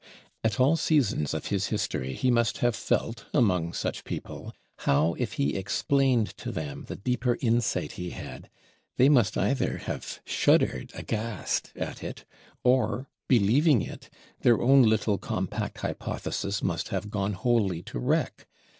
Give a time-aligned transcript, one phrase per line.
[0.43, 5.33] At all seasons of his history he must have felt, among such people, how if
[5.33, 8.49] he explained to them the deeper insight he had,
[8.97, 12.25] they must either have shuddered aghast at it,
[12.63, 14.09] or believing it,
[14.39, 18.47] their own little compact hypothesis must have gone wholly to wreck.